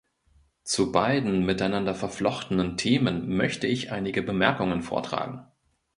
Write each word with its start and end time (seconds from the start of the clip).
Zu 0.63 0.91
beiden 0.91 1.45
miteinander 1.45 1.93
verflochtenen 1.93 2.75
Themen 2.75 3.37
möchte 3.37 3.67
ich 3.67 3.91
einige 3.91 4.23
Bemerkungen 4.23 4.81
vortragen. 4.81 5.45